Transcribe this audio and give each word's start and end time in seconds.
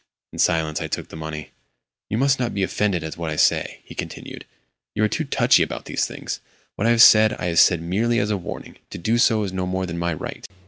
In 0.33 0.39
silence 0.39 0.81
I 0.81 0.87
took 0.87 1.09
the 1.09 1.15
money. 1.15 1.51
"You 2.09 2.17
must 2.17 2.39
not 2.39 2.55
be 2.55 2.63
offended 2.63 3.03
at 3.03 3.17
what 3.17 3.29
I 3.29 3.35
say," 3.35 3.81
he 3.85 3.93
continued. 3.93 4.45
"You 4.95 5.03
are 5.03 5.07
too 5.07 5.23
touchy 5.25 5.61
about 5.61 5.85
these 5.85 6.05
things. 6.07 6.39
What 6.75 6.87
I 6.87 6.89
have 6.89 7.03
said 7.03 7.33
I 7.33 7.45
have 7.49 7.59
said 7.59 7.83
merely 7.83 8.17
as 8.17 8.31
a 8.31 8.35
warning. 8.37 8.77
To 8.89 8.97
do 8.97 9.19
so 9.19 9.43
is 9.43 9.53
no 9.53 9.67
more 9.67 9.85
than 9.85 9.99
my 9.99 10.15
right." 10.15 10.47